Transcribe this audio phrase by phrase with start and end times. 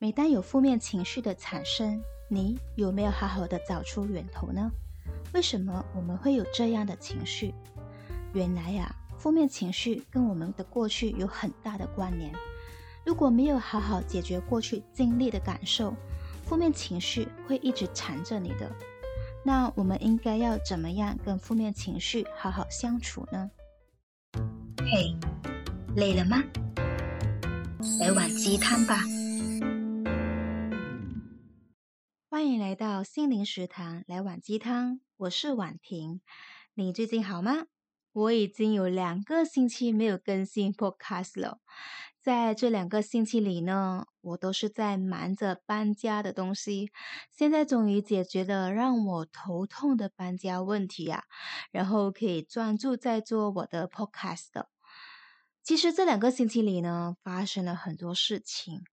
[0.00, 4.70] 每当有负面情绪的产生，你有没有好好的找出源头呢？
[5.34, 7.52] 为什么我们会有这样的情绪？
[8.32, 12.32] 原来呀、负面情绪跟我们的过去有很大的关联。
[13.04, 15.92] 如果没有好好解决过去经历的感受，
[16.44, 18.70] 负面情绪会一直缠着你的。
[19.44, 23.50] 那我们应该要怎么样跟负面情绪好好相处呢？
[24.78, 25.16] 嘿，
[25.96, 26.40] 累了吗？
[27.98, 29.02] 来碗鸡汤吧。
[32.38, 35.00] 欢迎来到心灵食堂，来碗鸡汤。
[35.16, 36.20] 我是婉婷，
[36.74, 37.66] 你最近好吗？
[38.12, 41.58] 我已经有两个星期没有更新 Podcast 了。
[42.22, 46.92] 在这两个星期里呢，我都是在忙着搬家的东西。
[47.28, 51.24] 现在终于解决了让我头痛的搬家问题啊，
[51.72, 54.68] 然后可以专注在做我的 Podcast 了。
[55.64, 58.84] 其实这两个星期里呢，发生了很多事情。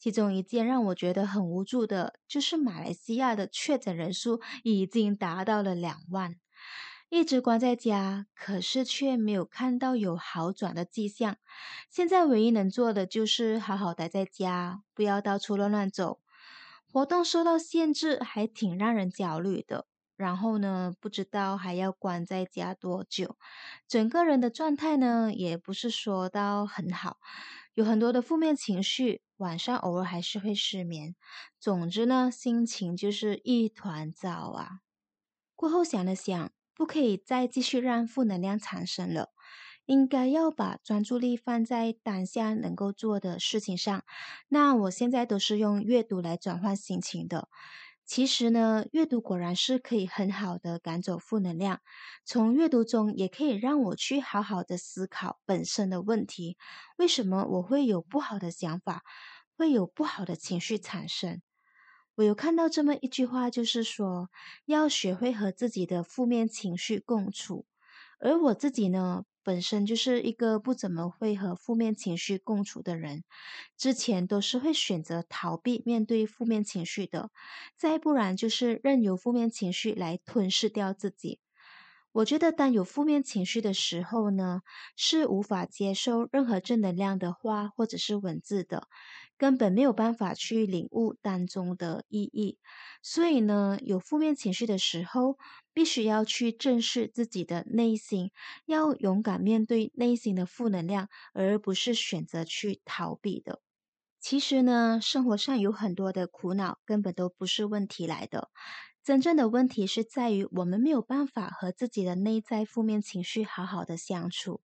[0.00, 6.36] 其中一件让我觉得很无助的，就是马来西亚的确诊人数已经达到了两万，
[7.10, 11.36] 一直关在家，可是却没有看到有好转的迹象。
[11.90, 16.20] 现在唯一能做的就是好好待在家，不要到处乱乱走。
[16.92, 19.86] 活动受到限制，还挺让人焦虑的。
[20.16, 23.36] 然后呢，不知道还要关在家多久，
[23.88, 27.18] 整个人的状态呢，也不是说到很好。
[27.80, 31.14] 有很多的负面情绪，晚上偶尔还是会失眠。
[31.58, 34.80] 总之呢，心情就是一团糟啊。
[35.56, 39.30] 过后想了想，不可以再继续让负能量产生了，
[39.86, 44.04] 应该要把专注力放在当下能够做的事情上。
[44.48, 47.48] 那我现在都是用阅读来转换心情的。
[48.10, 51.80] 其实呢，阅读果然是可以很好的赶走负能量。
[52.24, 56.58] 从阅读中也可以让我去好好的思考本身的问题。
[56.96, 59.04] 为什么我会有不好的想法，
[59.56, 61.40] 会有不好的情绪产生？
[62.16, 64.28] 我有看到这么一句话，就是说
[64.64, 67.66] 要学会和自己的负面情绪共处。
[68.18, 73.24] 而我自己呢，本身就是一个不怎么会和负面情绪共处的人，
[73.76, 77.30] 之前都是会选择逃避面对负面情绪的，
[77.76, 81.40] 再不然就是任由负面情绪来吞噬掉自己。
[82.12, 84.60] 我觉得当有负面情绪的时候呢，
[84.94, 88.86] 是无法接受任何正能量的话或者是文字的，
[89.40, 92.58] 根本没有办法去领悟当中的意义。
[93.02, 95.38] 所以呢，有负面情绪的时候，
[95.72, 98.32] 必须要去正视自己的内心，
[98.66, 103.62] 要勇敢面对内心的负能量，而不是选择去逃避的。
[104.20, 108.50] 其实呢，生活上有很多的苦恼，根本都不是问题来的。
[109.02, 114.60] 真正的问题是在于我们没有办法和自己的内在负面情绪好好的相处。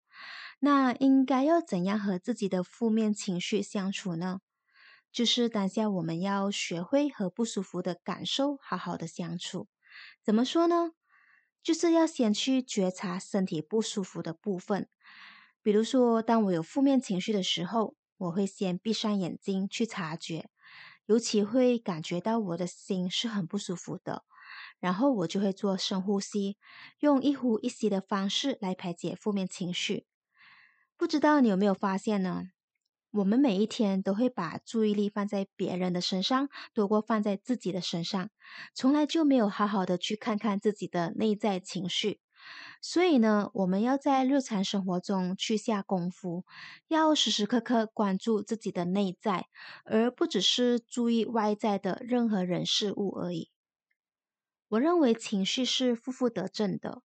[0.60, 4.40] 那应该要怎样和自己的负面情绪相处呢？
[5.16, 9.66] 就是当下我们要学会和不舒服的感受好好的相处。
[10.22, 10.90] 怎么说呢？
[11.62, 14.90] 就是要先去觉察身体不舒服的部分。
[15.62, 20.50] 比如说，当我有负面情绪的时候，我会先闭上眼睛去察觉。
[21.06, 24.24] 尤其会感觉到我的心是很不舒服的，
[24.80, 26.58] 然后我就会做深呼吸，
[26.98, 30.04] 用一呼一吸的方式来排解负面情绪。
[30.98, 32.50] 不知道你有没有发现呢？
[33.16, 38.28] 我们每一天都会把注意力放在别人的身上，多过放在自己的身上，
[38.74, 42.20] 从来就没有好好的去看看自己的内在情绪。
[42.82, 46.44] 所以呢，我们要在日常生活中去下功夫，
[46.88, 49.46] 要时时刻刻关注自己的内在，
[49.86, 53.50] 而不只是注意外在的任何人事物而已。
[54.68, 57.00] 我认为情绪是负负得正的，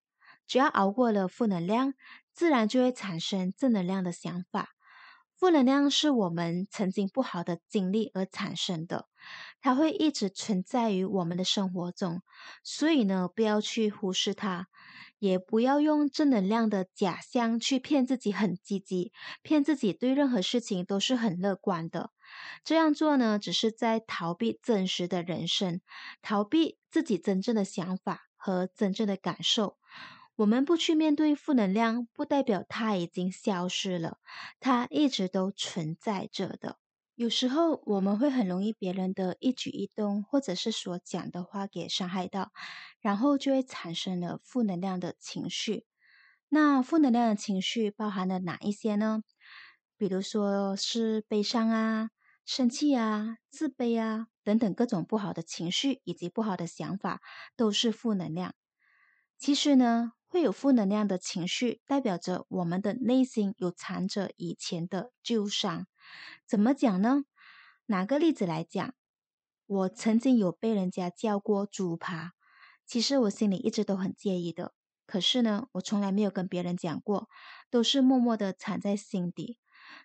[0.45, 1.93] 只要熬过了负能量，
[2.33, 4.71] 自然就会产生正能量的想法。
[5.41, 9.07] 负能量是我们曾经不好的经历而产生的，
[9.59, 12.21] 它会一直存在于我们的生活中，
[12.63, 14.67] 所以呢，不要去忽视它。
[15.17, 22.11] 也不要用正能量的假象去骗自己很积极，骗自己对任何事情都是很乐观的。
[22.63, 25.81] 这样做呢，只是在逃避真实的人生，
[26.21, 29.77] 逃避自己真正的想法和真正的感受。
[30.41, 34.17] 我们不去面对负能量，不代表它已经消失了，
[34.59, 36.77] 它一直都存在着的。
[37.13, 42.51] 有时候我们会很容易别人的一举一动，或者是所讲的话给伤害到，
[43.01, 45.85] 然后就会产生了负能量的情绪。
[46.49, 49.21] 那负能量的情绪包含了哪一些呢？
[49.95, 52.09] 比如说是悲伤啊、
[52.45, 57.21] 生气啊、自卑啊等等各种不好的情绪以及不好的想法，
[57.55, 58.55] 都是负能量。
[59.37, 65.87] 其实呢，会有负能量的情绪，代表着我们的内心有藏着以前的旧伤。
[66.47, 67.25] 怎么讲呢？
[67.87, 68.93] 拿个例子来讲，
[69.65, 72.31] 我曾经有被人家叫过猪扒，
[72.85, 74.73] 其实我心里一直都很介意的。
[75.05, 77.27] 可是呢，我从来没有跟别人讲过，
[77.69, 79.57] 都是默默的藏在心底。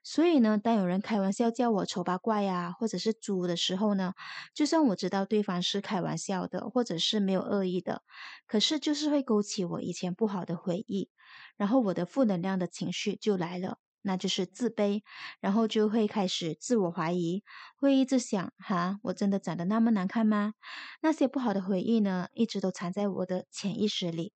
[0.03, 4.15] 所以呢，当有人开玩笑叫我丑八怪呀，或者是猪的时候呢，
[4.55, 8.03] 就算我知道对方是开玩笑的，或者是没有恶意的，
[8.47, 11.11] 可是就是会勾起我以前不好的回忆，
[11.57, 15.03] 然后我的负能量的情绪就来了，那就是自卑，
[15.41, 17.43] 然后就会开始自我怀疑，
[17.77, 20.55] 会一直想，哈，我真的长得那么难看吗？
[21.03, 24.33] 那些不好的回忆呢，一直都藏在我的潜意识里。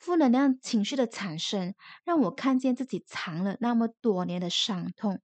[0.00, 1.74] 负能量情绪的产生，
[2.04, 5.20] 让我看见自己藏了那么多年的伤痛。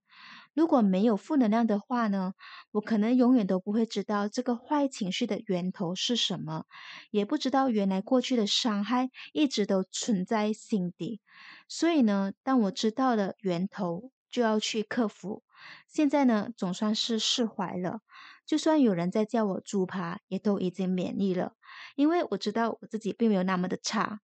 [0.53, 2.33] 如果没有负能量的话呢，
[2.71, 6.65] 我可能永远都不会知道这个坏情绪的源头是什么，
[7.11, 11.21] 也不知道原来过去的伤害一直都存在心底。
[11.67, 15.43] 所以呢，当我知道了源头，就要去克服。
[15.87, 17.99] 现在呢，总算是释怀了。
[18.47, 21.53] 就算有人在叫我猪扒，也都已经免疫了，
[21.95, 24.21] 因为我知道我自己并没有那么的差。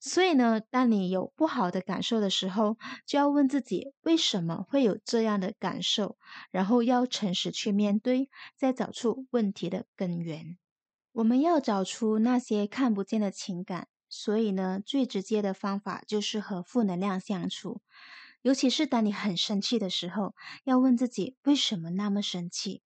[0.00, 2.76] 所以呢，当你有不好的感受的时候，
[3.06, 6.16] 就要问自己为什么会有这样的感受，
[6.50, 10.58] 然后要诚实去面对，再找出问题的根源。
[11.12, 17.80] 我们要找出那些看不见的情感，所以呢，最直接的方法就是和负能量相处。
[18.42, 20.34] 尤其是当你很生气的时候，
[20.64, 22.82] 要问自己为什么那么生气；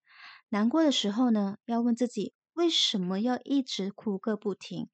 [0.51, 2.33] 难过的时候呢，要问自己。
[2.53, 4.89] 为什么要一直哭个不停？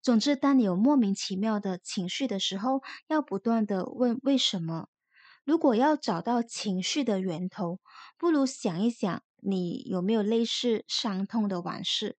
[0.00, 4.88] 总之，当你有莫名其妙的情绪的时候，要不断的问为什么。
[5.44, 7.78] 如果要找到情绪的源头，
[8.16, 12.16] 不如想一想你有没有类似伤痛的往事。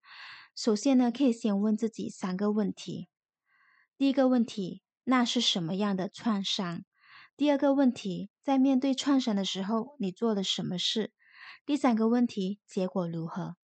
[0.55, 3.09] 首先呢，可以先问自己三个问题。
[3.97, 6.85] 第一个问题，那是什么样的创伤？
[7.35, 11.11] 第二个问题，在面对创伤的时候，你做了什么事？
[11.65, 13.55] 第三个问题，结果如何？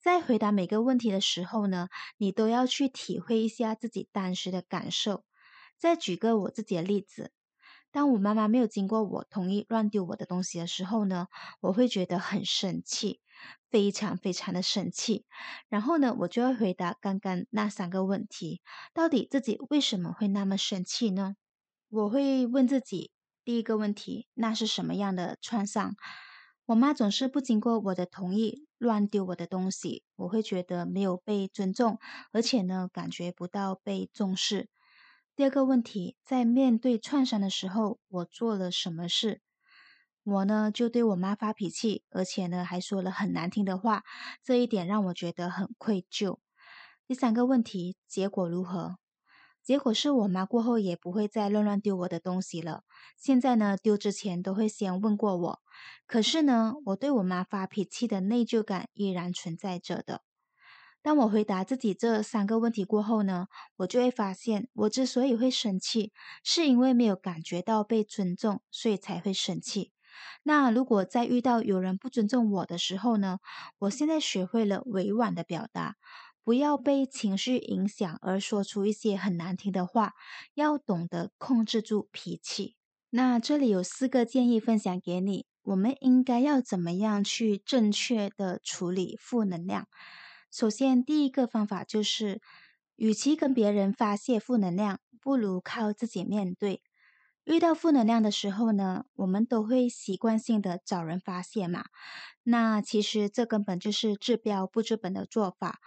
[0.00, 5.24] 在回答每个问题的时候呢，你都要去体会一下自己当时的感受。
[5.78, 7.32] 再举个我自己的例子，
[7.90, 11.26] 当我妈妈没有经过我同意乱丢我的东西的时候呢，
[11.60, 13.20] 我会觉得很生气，
[13.68, 15.26] 非常非常的生气。
[15.68, 18.62] 然后呢，我就会回答刚刚那三个问题：
[18.94, 21.36] 到底自己为什么会那么生气呢？
[21.88, 23.10] 我会问自己
[23.44, 25.94] 第一个问题：那是什么样的创伤？
[26.70, 31.98] 我妈总是不经过我的同意乱丢我的东西，我会觉得没有被尊重，
[32.30, 34.68] 而且呢，感觉不到被重视。
[35.34, 39.40] 第二个问题，在面对创伤的时候，我做了什么事？
[40.22, 44.04] 我呢，就对我妈发脾气，而且呢，还说了很难听的话，
[44.44, 46.38] 这一点让我觉得很愧疚。
[47.04, 48.99] 第三个问题，结果如何？
[49.70, 52.82] 结果是我妈过后也不会再乱乱丢我的东西了。
[53.16, 55.60] 现在呢，丢之前都会先问过我。
[56.08, 60.22] 可是呢，我对我妈发脾气的内疚感依然存在着的。
[61.02, 63.46] 当我回答自己这三个问题过后呢，
[63.76, 66.12] 我就会发现，我之所以会生气，
[66.42, 69.92] 是因为没有感觉到被尊重，所以才会生气。
[70.42, 73.38] 那如果在遇到有人不尊重我的时候呢，
[73.78, 75.94] 我现在学会了委婉的表达。
[76.42, 80.14] 不要被情绪影响而说出一些很难听的话，
[80.54, 82.76] 要懂得控制住脾气。
[83.10, 89.86] 那这里有四个建议分享给你，我们应该要怎么样去正确的处理负能量？
[90.50, 92.40] 首先，第一个方法就是，
[92.96, 96.82] 与其跟别人发泄负能量，不如靠自己面对。
[97.44, 101.84] 遇到负能量的时候呢，我们都会习惯性的找人发泄嘛。
[102.44, 105.80] 那其实这根本就是治标不治本的做法。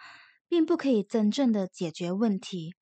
[0.54, 2.76] 并不可以真正的解决问题，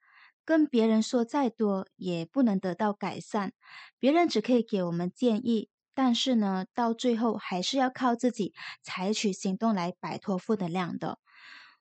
[0.44, 3.54] 跟别人说再多也不能得到改善。
[3.98, 11.20] 别人只可以给我们建议，但是呢，到最后还是要靠自己采取行动来摆脱负能量的。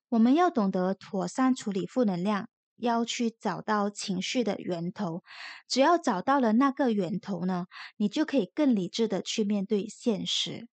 [0.07, 5.23] 我们要懂得妥善处理负能量，要去找到情绪的源头。
[5.67, 7.65] 只要找到了那个源头呢，
[7.97, 10.69] 你就可以更理智的去面对现实。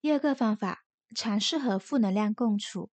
[0.00, 0.84] 第二个方法，
[1.16, 2.90] 尝试和负能量共处。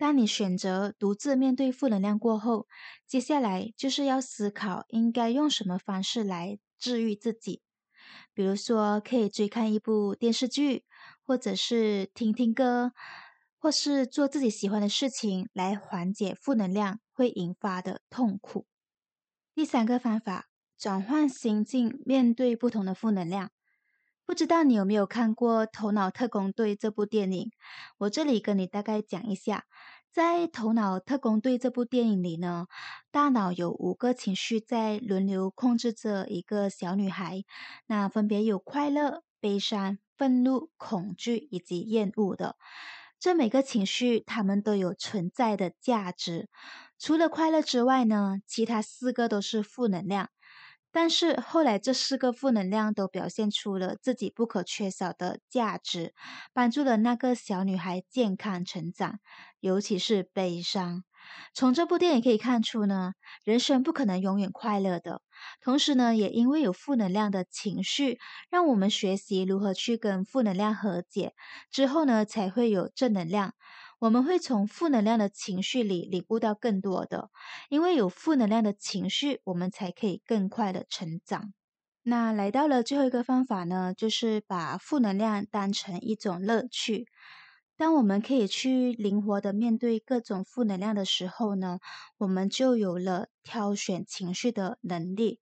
[0.00, 2.66] 当你选择独自面对负能量过后，
[3.06, 7.60] 接下来就是要思考应该用什么方式来治愈自己。
[8.32, 10.86] 比如说，可以追看一部电视剧，
[11.22, 12.92] 或者是听听歌，
[13.58, 18.66] 或是做自己喜欢的事情来缓解负能量会引发的痛苦。
[19.54, 20.46] 第三个方法，
[20.78, 23.50] 转换心境，面对不同的负能量。
[24.24, 27.50] 不知道你有没有看过《头脑特工队》这部电影？
[27.98, 29.64] 我这里跟你大概讲一下，
[30.12, 32.66] 在《头脑特工队》这部电影里呢，
[33.12, 37.44] 大脑有五个情绪在轮流控制着一个小女孩，
[37.86, 42.56] 那分别有快乐、悲伤、愤怒、恐惧以及厌恶的。
[43.20, 46.48] 这每个情绪，它们都有存在的价值。
[46.98, 50.30] 除了快乐之外呢，其他四个都是负能量。
[50.92, 56.14] 但是后来，这四个负能量都表现出了自己不可缺少的价值，
[56.52, 59.18] 帮助了那个小女孩健康成长，
[59.60, 61.04] 尤其是悲伤。
[61.54, 63.12] 从这部电影可以看出呢，
[63.44, 65.22] 人生不可能永远快乐的。
[65.60, 68.18] 同时呢，也因为有负能量的情绪，
[68.50, 71.34] 让我们学习如何去跟负能量和解，
[71.70, 73.54] 之后呢，才会有正能量。
[74.00, 77.30] 我们会从负能量的情绪里领悟到更多的，
[77.68, 81.52] 因为有负能量的情绪，我们才可以更快的成长。
[82.02, 87.06] 那来到了最后一个方法呢，就是把负能量当成一种乐趣。
[87.76, 91.78] 当我们可以去灵活的面对各种负能量的时候呢，
[92.18, 95.40] 我们就有了挑选情绪的能力。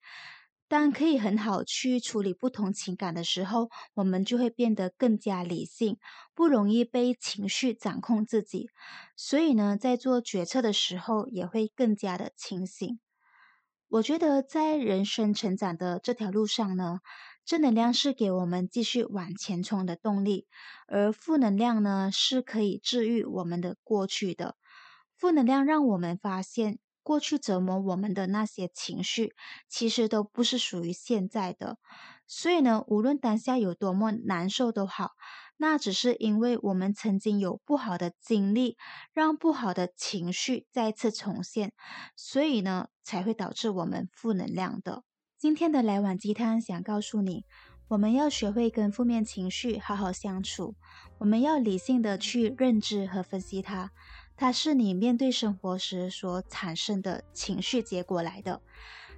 [0.69, 5.97] 当可以很好去处理不同情感的时候，我们就会变得更加理性，
[6.35, 8.69] 不容易被情绪掌控自己。
[9.17, 13.01] 所以呢，在做决策的时候也会更加的清醒。
[13.89, 17.01] 我觉得在人生成长的这条路上呢，
[17.47, 20.47] 正能量是给我们继续往前冲的动力，
[20.87, 24.57] 而负能量呢，是可以治愈我们的过去的。
[25.17, 26.79] 负能量让我们发现。
[27.09, 29.33] 过去折磨我们的那些情绪，
[29.67, 31.79] 其实都不是属于现在的。
[32.27, 35.13] 所以呢，无论当下有多么难受都好，
[35.57, 38.77] 那只是因为我们曾经有不好的经历，
[39.15, 41.73] 让不好的情绪再次重现，
[42.15, 45.03] 所以呢，才会导致我们负能量的。
[45.39, 47.47] 今天的来碗鸡汤想告诉你，
[47.89, 50.75] 我们要学会跟负面情绪好好相处，
[51.21, 53.93] 我们要理性的去认知和分析它。
[54.41, 58.63] 它是你面对生活时所产生的情绪结果来的。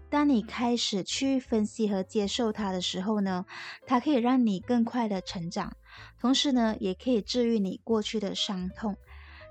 [0.08, 3.44] 当你开始去分析和接受它的时候呢，
[3.86, 5.76] 它可以让你更快的成长，
[6.18, 8.96] 同时呢，也可以治愈你过去的伤痛。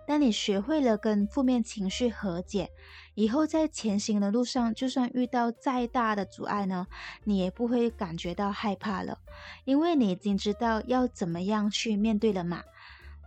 [0.07, 2.71] 当你学会了跟负面情绪和解，
[3.13, 6.88] 以后在前行的路上，就算遇到再大的阻碍呢，
[7.25, 9.19] 你也不会感觉到害怕了，
[9.65, 12.63] 因为你已经知道要怎么样去面对了嘛。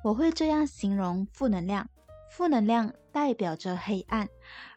[0.02, 1.88] 我会这样形容负能量。
[2.32, 4.26] 负能量代表着黑暗，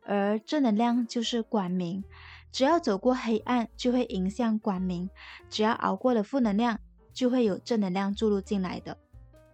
[0.03, 2.03] 而正能量就是光明。
[2.51, 5.07] 只要走过黑暗，就会迎向光明；
[5.49, 6.77] 只要熬过了负能量，
[7.13, 8.97] 就会有正能量注入进来的。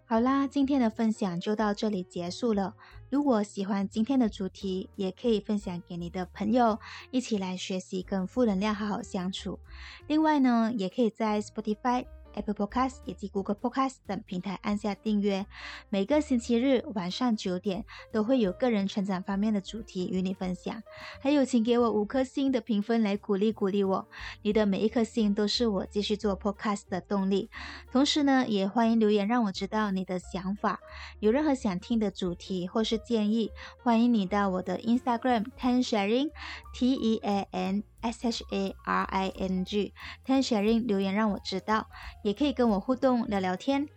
[0.07, 2.73] 好啦，今天的分享就到这里结束了。
[3.11, 6.79] 如果喜欢今天的主题，也可以分享给你的朋友，
[7.11, 9.59] 一起来学习跟负能量好好相处。
[10.07, 12.07] 另外呢，也可以在 Spotify。
[12.33, 15.45] Apple Podcast 以及 Google Podcast 等平台按下订阅，
[15.89, 20.81] 每个星期日晚上九点都会有个人成长方面的主题与你分享。
[21.21, 24.07] 还有，请给我五颗星的评分来鼓励鼓励我，
[24.41, 27.49] 你的每一颗星都是我继续做 Podcast 的动力。
[27.91, 30.79] 同时呢，也欢迎留言让我知道你的想法，
[31.19, 33.51] 有任何想听的主题或是建议，
[33.83, 36.31] 欢迎你到我的 Instagram Tan Sharing
[36.73, 37.90] T E A N。
[38.01, 39.93] S H A R I N G
[40.25, 41.87] Tan Sharing 留言让我知道，
[42.23, 43.87] 也可以跟我互动聊聊天。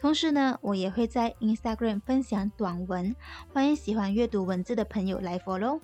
[0.00, 3.16] 同时呢，我也会在 Instagram 分享短文，
[3.52, 5.80] 欢迎喜欢阅读文字的朋友来 follow。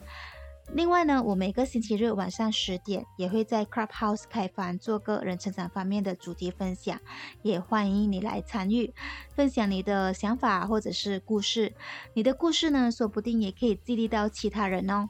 [0.73, 7.01] 另外呢，我每个星期日晚上十点也会在 Clubhouse 开房做个人成长方面的主题分享，
[7.43, 8.95] 也欢迎你来参与，
[9.35, 11.75] 分享你的想法或者是故事。
[12.15, 15.09] 你的故事呢，说不定也可以激励到其他人哦。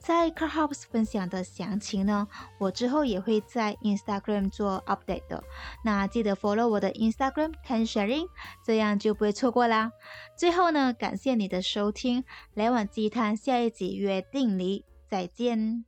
[0.00, 2.26] 在 Clubhouse 分享的详情呢，
[2.58, 5.44] 我之后也会在 Instagram 做 update 的。
[5.84, 8.26] 那记得 follow 我的 Instagram Ten Sharing，
[8.64, 9.92] 这样就不会错过啦。
[10.36, 15.84] 最后呢，感谢你的收听，来碗鸡汤，下一集约定你，再见。